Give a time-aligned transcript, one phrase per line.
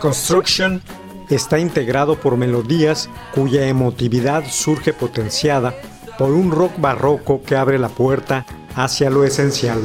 [0.00, 0.80] Deconstruction
[1.28, 5.74] está integrado por melodías cuya emotividad surge potenciada
[6.16, 9.78] por un rock barroco que abre la puerta hacia lo esencial.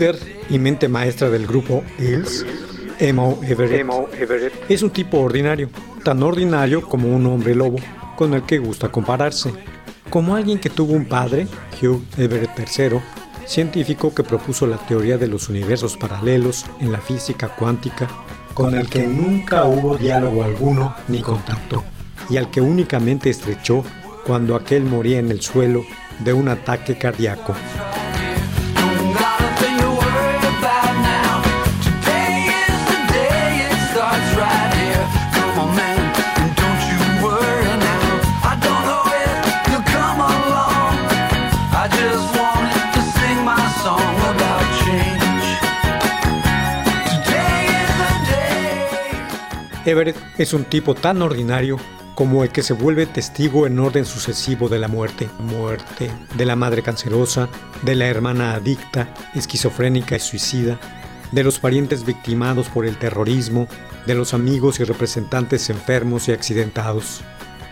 [0.00, 0.18] Líder
[0.48, 2.46] y mente maestra del grupo Hills,
[2.98, 5.68] Emo Everett, es un tipo ordinario,
[6.02, 7.76] tan ordinario como un hombre lobo,
[8.16, 9.52] con el que gusta compararse.
[10.08, 11.46] Como alguien que tuvo un padre,
[11.80, 13.00] Hugh Everett III,
[13.46, 18.08] científico que propuso la teoría de los universos paralelos en la física cuántica,
[18.54, 21.84] con el que nunca hubo diálogo alguno ni contacto,
[22.30, 23.84] y al que únicamente estrechó
[24.26, 25.84] cuando aquel moría en el suelo
[26.24, 27.54] de un ataque cardíaco.
[49.90, 51.78] Everett es un tipo tan ordinario
[52.14, 56.54] como el que se vuelve testigo en orden sucesivo de la muerte, muerte de la
[56.54, 57.48] madre cancerosa,
[57.82, 60.78] de la hermana adicta, esquizofrénica y suicida,
[61.32, 63.68] de los parientes victimados por el terrorismo,
[64.06, 67.22] de los amigos y representantes enfermos y accidentados.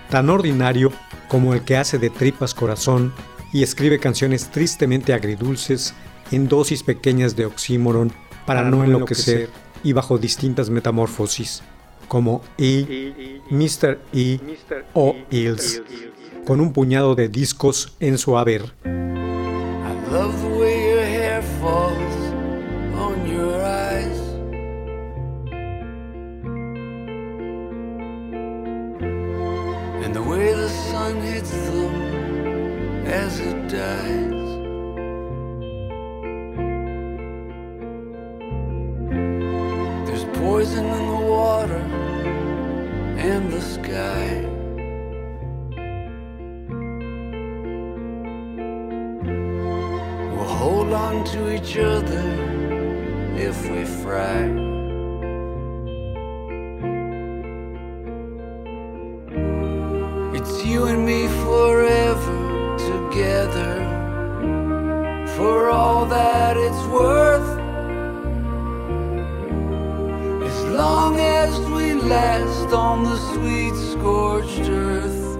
[0.08, 0.92] Tan ordinario
[1.28, 3.12] como el que hace de tripas corazón
[3.52, 5.94] y escribe canciones tristemente agridulces
[6.30, 8.12] en dosis pequeñas de oxímoron
[8.46, 9.50] para no enloquecer.
[9.84, 11.62] y bajo distintas metamorfosis,
[12.08, 13.98] como E, Mr.
[14.12, 14.40] E
[14.94, 15.82] o Hills,
[16.44, 18.72] con un puñado de discos en su haber.
[53.84, 54.42] Fry.
[60.34, 63.74] It's you and me forever together
[65.36, 67.50] for all that it's worth.
[70.50, 75.38] As long as we last on the sweet scorched earth.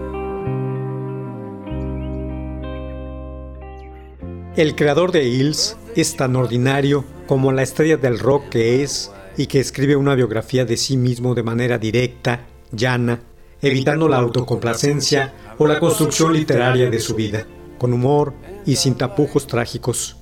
[4.56, 9.46] El creador de Hills es tan ordinario como la estrella del rock que es y
[9.46, 13.20] que escribe una biografía de sí mismo de manera directa, llana,
[13.60, 17.46] evitando la autocomplacencia o la construcción literaria de su vida,
[17.78, 18.32] con humor
[18.64, 20.16] y sin tapujos trágicos,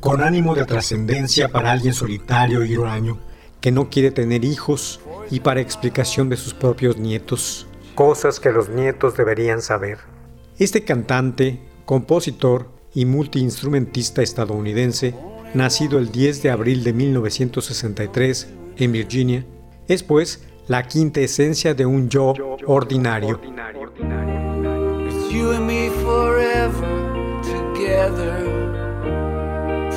[0.00, 3.18] con ánimo de trascendencia para alguien solitario y huraño,
[3.60, 5.00] que no quiere tener hijos
[5.30, 9.98] y para explicación de sus propios nietos, cosas que los nietos deberían saber.
[10.58, 15.14] Este cantante, compositor y multiinstrumentista estadounidense,
[15.54, 19.44] nacido el 10 de abril de 1963 en Virginia,
[19.88, 22.34] es pues la quinta esencia de un yo
[22.66, 23.40] ordinario.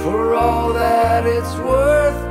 [0.03, 2.21] For all that it's worth.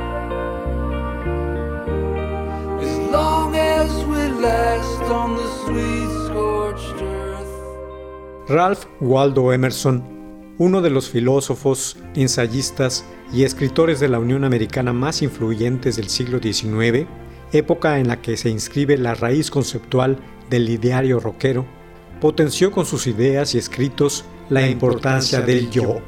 [2.81, 8.49] As long as we last on the sweet scorched earth.
[8.49, 10.03] Ralph Waldo Emerson,
[10.61, 13.03] uno de los filósofos, ensayistas
[13.33, 17.07] y escritores de la Unión Americana más influyentes del siglo XIX,
[17.51, 20.19] época en la que se inscribe la raíz conceptual
[20.51, 21.65] del ideario rockero,
[22.19, 25.99] potenció con sus ideas y escritos la importancia del yo.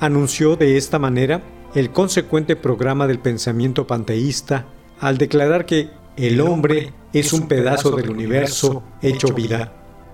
[0.00, 1.42] Anunció de esta manera
[1.74, 4.68] el consecuente programa del pensamiento panteísta
[5.00, 9.70] al declarar que el hombre es un pedazo del universo hecho vida.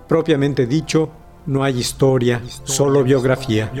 [0.09, 1.13] Propiamente dicho,
[1.49, 3.71] no hay historia, solo biografía.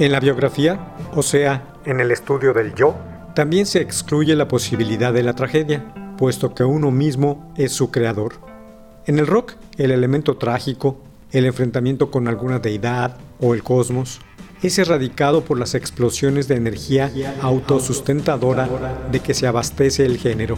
[0.00, 2.96] En la biografía, o sea, en el estudio del yo,
[3.34, 8.32] también se excluye la posibilidad de la tragedia, puesto que uno mismo es su creador.
[9.04, 10.98] En el rock, el elemento trágico,
[11.32, 14.20] el enfrentamiento con alguna deidad o el cosmos,
[14.62, 17.12] es erradicado por las explosiones de energía
[17.42, 18.70] autosustentadora
[19.12, 20.54] de que se abastece el género.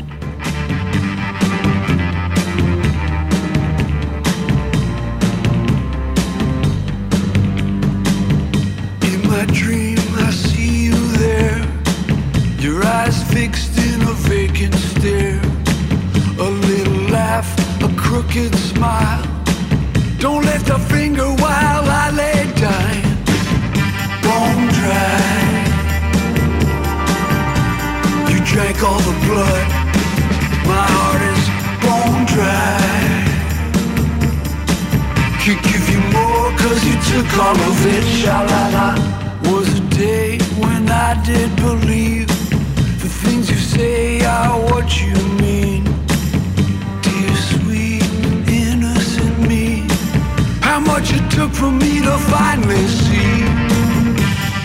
[51.42, 53.32] Took for me to finally see.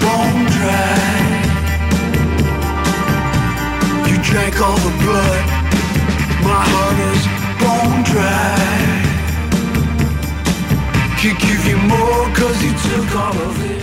[0.04, 1.00] Bone dry.
[4.10, 5.44] You drank all the blood.
[6.50, 7.24] My heart is
[7.62, 8.58] bone dry.
[11.20, 13.78] Could give you more cause you took all of it.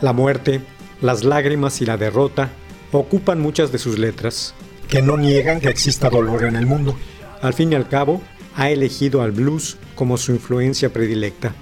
[0.00, 0.60] La muerte,
[1.00, 2.50] las lágrimas y la derrota
[2.92, 4.54] ocupan muchas de sus letras,
[4.88, 6.96] que no niegan que exista dolor en el mundo.
[7.42, 8.20] Al fin y al cabo,
[8.56, 11.54] ha elegido al blues como su influencia predilecta,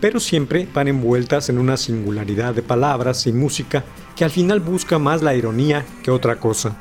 [0.00, 3.84] pero siempre van envueltas en una singularidad de palabras y música
[4.16, 6.76] que al final busca más la ironía que otra cosa.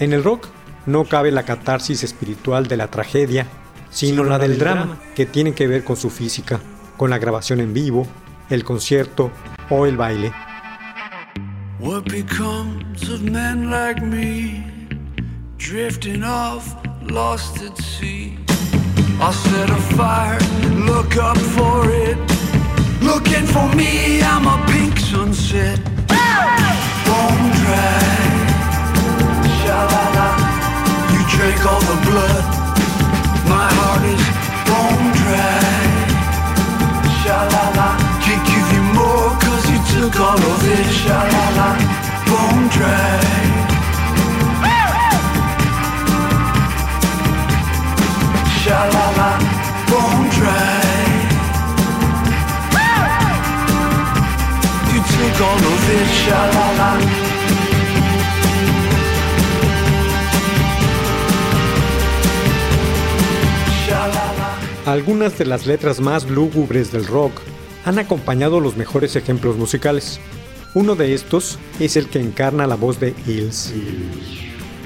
[0.00, 0.48] En el rock
[0.86, 3.46] no cabe la catarsis espiritual de la tragedia,
[3.90, 6.60] sino la del drama, que tiene que ver con su física,
[6.96, 8.06] con la grabación en vivo,
[8.50, 9.30] el concierto
[9.70, 10.32] o el baile.
[11.78, 14.64] What becomes of men like me,
[15.58, 18.38] drifting off, lost at sea?
[19.20, 20.38] I'll set a fire,
[20.86, 22.35] look up for it.
[23.02, 25.78] Looking for me, I'm a pink sunset.
[27.06, 28.06] Bone dry.
[29.58, 30.28] Sha-la-la.
[31.12, 32.44] You drank all the blood.
[33.52, 34.24] My heart is
[34.68, 35.86] bone dry.
[37.20, 37.88] Sha-la-la.
[38.24, 40.86] Can't give you more cause you took all of it.
[41.02, 41.68] Sha-la-la.
[42.28, 43.56] Bone dry.
[48.62, 49.28] Sha-la-la.
[49.28, 49.45] Bone dry.
[64.86, 67.32] Algunas de las letras más lúgubres del rock
[67.84, 70.20] han acompañado los mejores ejemplos musicales.
[70.74, 73.74] Uno de estos es el que encarna la voz de Hills,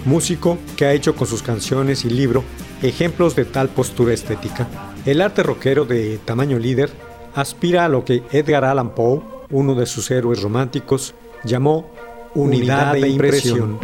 [0.05, 2.45] músico que ha hecho con sus canciones y libro
[2.83, 4.67] ejemplos de tal postura estética.
[5.05, 6.91] El arte rockero de tamaño líder
[7.35, 11.15] aspira a lo que Edgar Allan Poe, uno de sus héroes románticos,
[11.45, 11.91] llamó
[12.35, 13.79] unidad, de, impresión.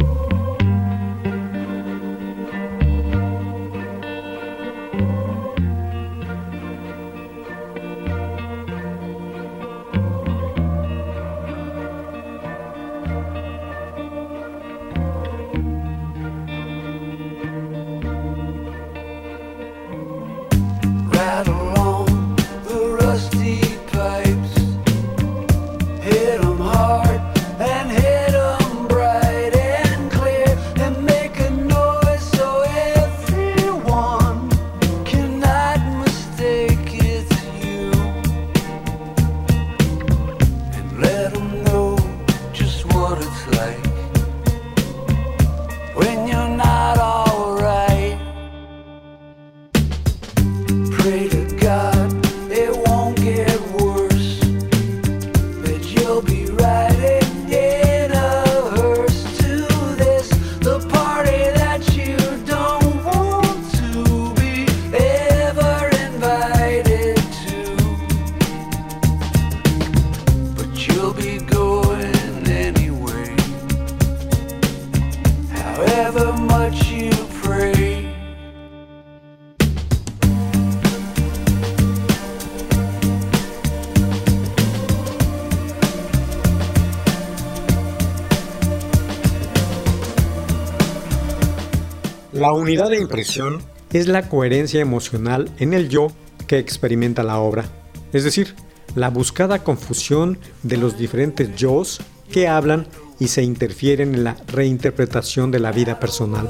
[92.47, 93.61] La unidad de impresión
[93.91, 96.07] es la coherencia emocional en el yo
[96.47, 97.65] que experimenta la obra,
[98.13, 98.55] es decir,
[98.95, 101.99] la buscada confusión de los diferentes yo's
[102.31, 102.87] que hablan
[103.19, 106.49] y se interfieren en la reinterpretación de la vida personal.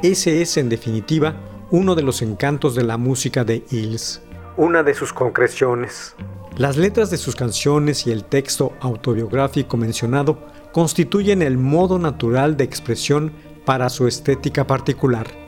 [0.00, 1.34] Ese es, en definitiva,
[1.72, 4.22] uno de los encantos de la música de Hills,
[4.56, 6.14] una de sus concreciones.
[6.56, 12.64] Las letras de sus canciones y el texto autobiográfico mencionado constituyen el modo natural de
[12.64, 13.32] expresión
[13.64, 15.43] para su estética particular.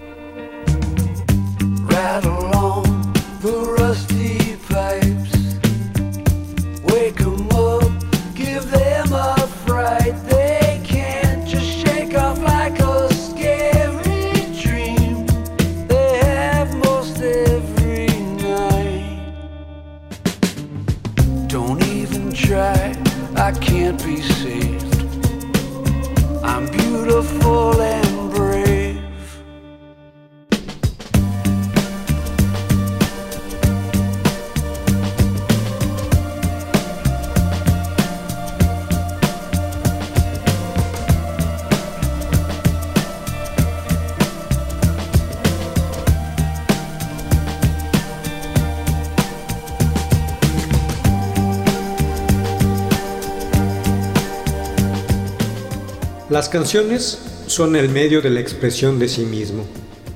[56.37, 59.65] Las canciones son el medio de la expresión de sí mismo,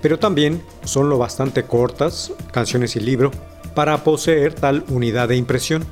[0.02, 3.30] pero también son lo bastante cortas, canciones y libro,
[3.74, 5.82] para poseer tal unidad de impresión.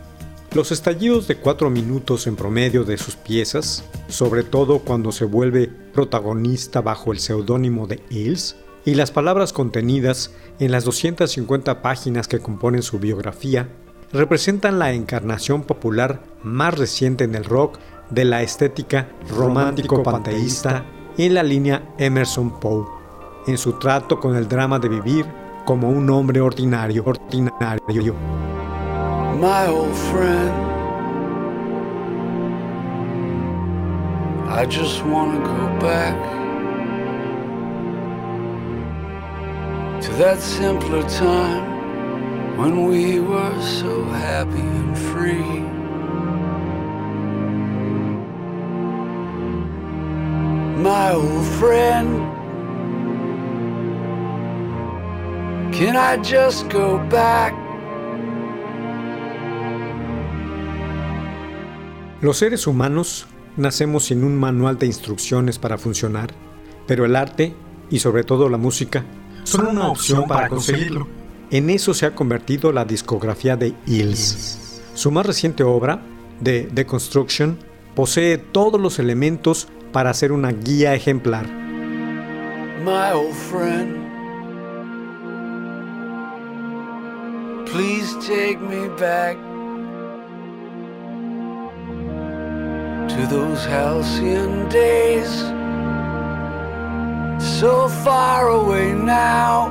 [0.53, 5.67] Los estallidos de cuatro minutos en promedio de sus piezas, sobre todo cuando se vuelve
[5.95, 12.41] protagonista bajo el seudónimo de Hills, y las palabras contenidas en las 250 páginas que
[12.41, 13.71] componen su biografía,
[14.13, 17.79] representan la encarnación popular más reciente en el rock
[18.11, 20.85] de la estética romántico-panteísta
[21.17, 22.87] en la línea Emerson Poe,
[23.47, 25.27] en su trato con el drama de vivir
[25.65, 28.15] como un hombre ordinario, ordinario.
[29.39, 30.51] My old friend,
[34.49, 36.17] I just want to go back
[40.01, 45.68] to that simpler time when we were so happy and free.
[50.79, 52.09] My old friend.
[55.73, 57.55] Can I just go back?
[62.21, 66.31] Los seres humanos nacemos sin un manual de instrucciones para funcionar,
[66.87, 67.55] pero el arte
[67.91, 69.05] y sobre todo la música
[69.45, 71.07] son una opción para conseguirlo.
[71.51, 74.83] En eso se ha convertido la discografía de Hills.
[74.95, 76.03] Su más reciente obra,
[76.43, 77.59] The Deconstruction,
[77.95, 81.47] posee todos los elementos para ser una guía ejemplar.
[82.85, 84.07] My old friend,
[87.67, 89.37] please take me back
[93.09, 95.31] to those halcyon days.
[97.59, 99.69] So far away now.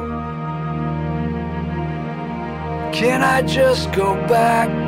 [2.92, 4.87] Can I just go back?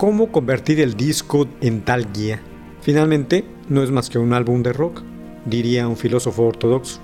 [0.00, 2.40] ¿Cómo convertir el disco en tal guía?
[2.80, 5.02] Finalmente, no es más que un álbum de rock,
[5.44, 7.02] diría un filósofo ortodoxo.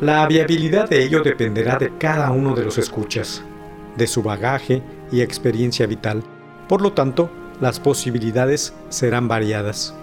[0.00, 3.44] La viabilidad de ello dependerá de cada uno de los escuchas,
[3.96, 6.24] de su bagaje y experiencia vital.
[6.68, 9.94] Por lo tanto, las posibilidades serán variadas.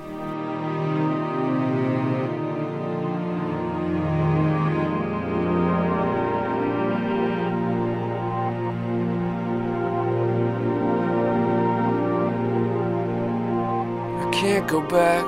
[14.51, 15.25] Can't go back,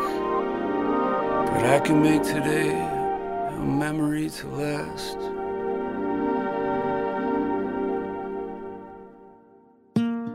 [1.53, 5.17] but I can make today a memory to last.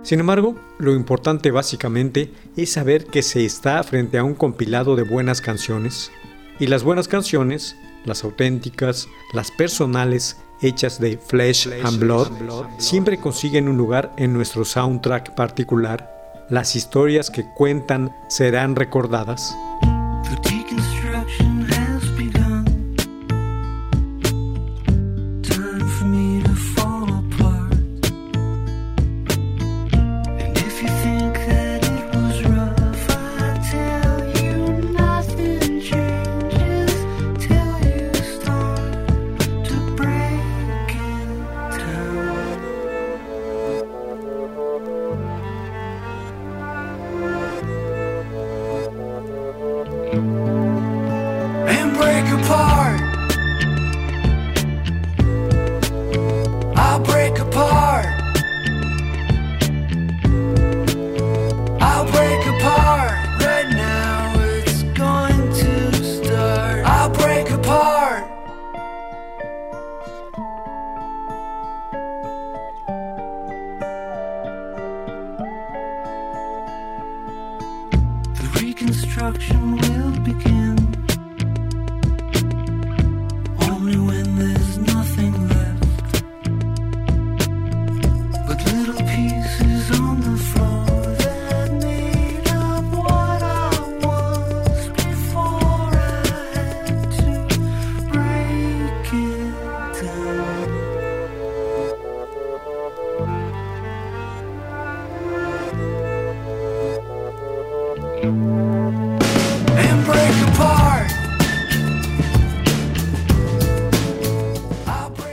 [0.02, 5.02] Sin embargo, lo importante básicamente es saber que se está frente a un compilado de
[5.02, 6.10] buenas canciones.
[6.58, 7.76] Y las buenas canciones,
[8.06, 12.30] las auténticas, las personales, hechas de flesh and blood,
[12.78, 16.17] siempre consiguen un lugar en nuestro soundtrack particular
[16.48, 19.56] las historias que cuentan serán recordadas.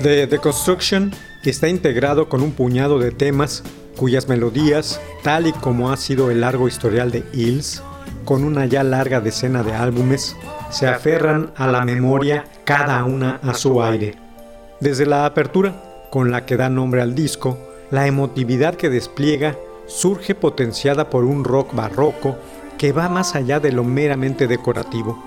[0.06, 1.12] The Construction
[1.44, 3.64] está integrado con un puñado de temas
[3.98, 7.82] cuyas melodías, tal y como ha sido el largo historial de Hills,
[8.24, 10.36] con una ya larga decena de álbumes,
[10.70, 14.14] se aferran a la memoria cada una a su aire.
[14.80, 17.58] Desde la apertura, con la que da nombre al disco,
[17.90, 22.38] la emotividad que despliega surge potenciada por un rock barroco
[22.78, 25.18] que va más allá de lo meramente decorativo.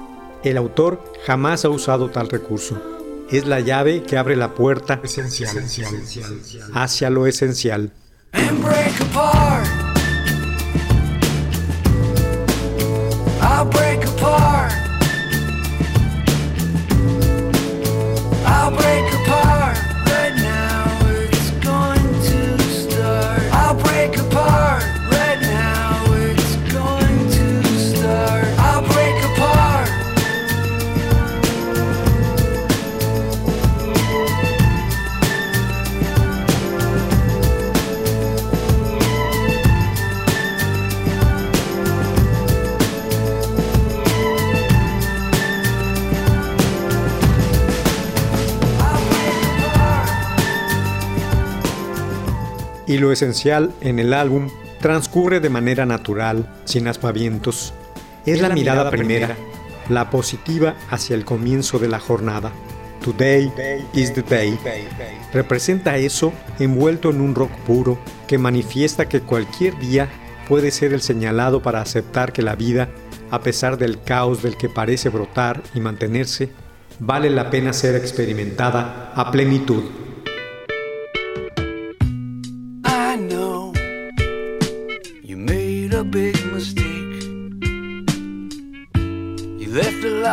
[0.45, 2.98] El autor jamás ha usado tal recurso
[3.31, 5.57] es la llave que abre la puerta esencial,
[6.75, 7.93] hacia lo esencial.
[52.89, 54.49] Y lo esencial en el álbum
[54.81, 57.75] transcurre de manera natural, sin aspavientos.
[58.27, 59.37] Es la mirada primera,
[59.89, 62.51] la positiva hacia el comienzo de la jornada.
[63.05, 63.53] Today
[63.93, 64.59] is the day.
[65.33, 70.09] Representa eso envuelto en un rock puro que manifiesta que cualquier día
[70.49, 72.89] puede ser el señalado para aceptar que la vida,
[73.31, 76.51] a pesar del caos del que parece brotar y mantenerse,
[76.99, 79.85] vale la pena ser experimentada a plenitud.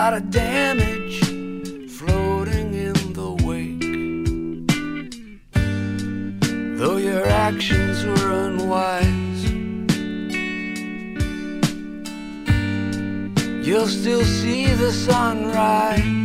[0.06, 1.18] Lot of damage
[1.98, 3.82] floating in the wake.
[6.78, 9.42] Though your actions were unwise,
[13.66, 16.25] you'll still see the sunrise.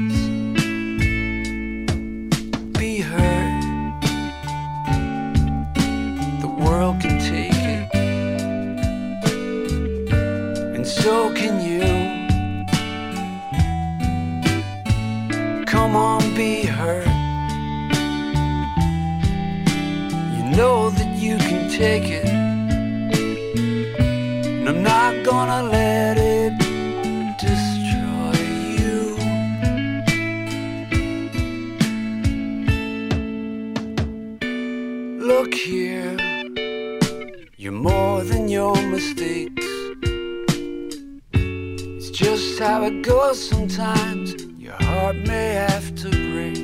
[41.33, 44.35] It's just how it goes sometimes.
[44.59, 46.59] Your heart may have to break.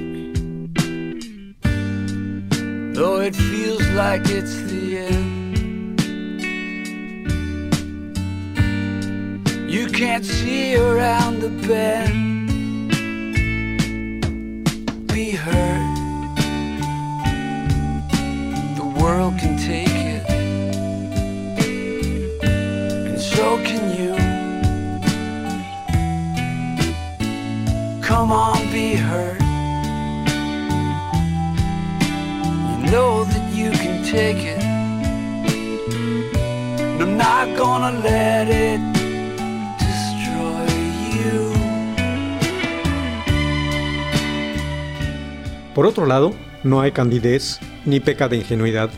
[2.95, 5.61] Though it feels like it's the end.
[9.71, 12.25] You can't see around the bend.
[15.09, 15.97] Be hurt
[18.77, 19.86] the world can take
[28.07, 29.40] Come on, be hurt.
[32.71, 34.62] You know that you can take it,
[36.79, 38.81] and I'm not gonna let it
[39.81, 40.69] destroy
[41.16, 41.53] you.
[45.75, 48.90] Por otro lado, no hay candidez ni peca de ingenuidad.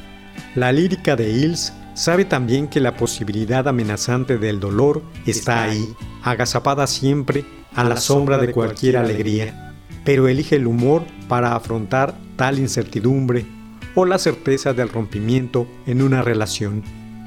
[0.55, 5.88] La lírica de Hills sabe también que la posibilidad amenazante del dolor está ahí,
[6.23, 7.47] agazapada siempre
[7.79, 9.73] a la sombra de cualquier alegría,
[10.05, 13.47] pero elige el humor para afrontar tal incertidumbre
[13.95, 16.83] o la certeza del rompimiento en una relación,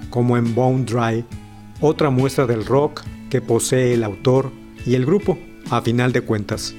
[0.09, 1.23] como en Bone Dry,
[1.79, 4.51] otra muestra del rock que posee el autor
[4.85, 6.75] y el grupo, a final de cuentas.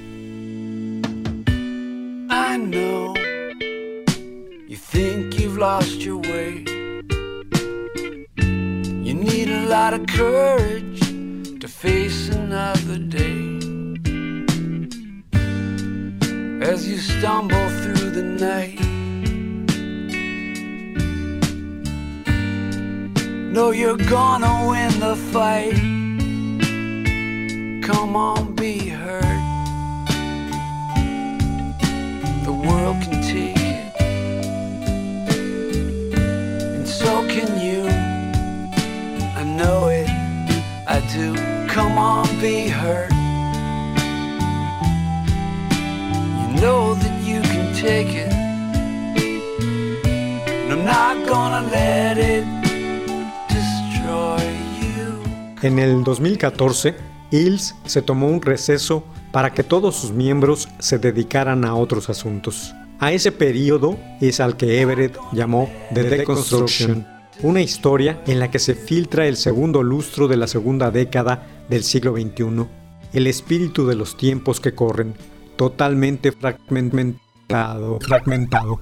[9.69, 11.01] Lot of courage
[11.61, 13.52] to face another day.
[16.63, 18.79] As you stumble through the night,
[23.53, 25.75] know you're gonna win the fight.
[27.83, 29.23] Come on, be hurt
[32.45, 34.01] the world can take it,
[36.77, 37.89] and so can you.
[39.41, 40.09] I know it,
[40.89, 41.35] I do.
[41.69, 43.12] Come on, be hurt.
[55.63, 56.95] En el 2014,
[57.33, 62.73] Hills se tomó un receso para que todos sus miembros se dedicaran a otros asuntos.
[63.01, 67.05] A ese periodo es al que Everett llamó The Deconstruction,
[67.43, 71.83] una historia en la que se filtra el segundo lustro de la segunda década del
[71.83, 72.67] siglo XXI,
[73.15, 75.15] el espíritu de los tiempos que corren,
[75.57, 78.81] totalmente fragmentado, fragmentado.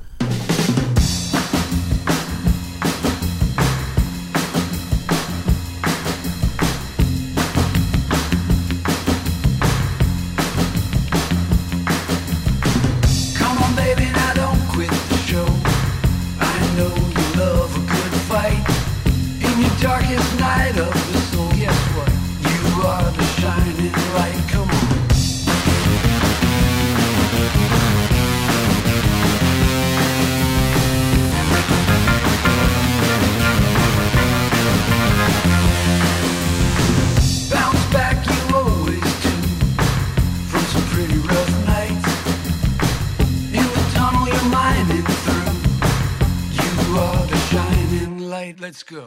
[48.51, 48.63] Shining.
[48.63, 49.05] Let's go.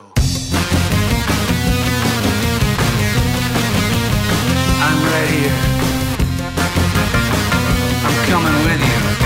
[4.81, 5.59] I'm right here.
[8.05, 9.22] I'm coming with you.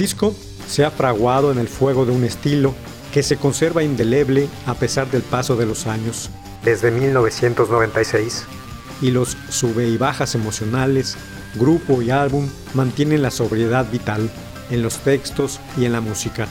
[0.00, 0.34] Disco
[0.66, 2.74] se ha fraguado en el fuego de un estilo
[3.12, 6.30] que se conserva indeleble a pesar del paso de los años,
[6.64, 8.44] desde 1996.
[9.02, 11.16] Y los sube y bajas emocionales,
[11.54, 14.30] grupo y álbum mantienen la sobriedad vital
[14.70, 16.46] en los textos y en la música,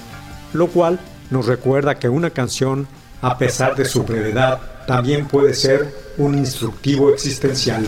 [0.53, 0.99] lo cual
[1.31, 2.87] nos recuerda que una canción,
[3.21, 7.87] a pesar de su brevedad, también puede ser un instructivo existencial.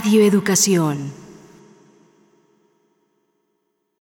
[0.00, 1.10] Radio Educación.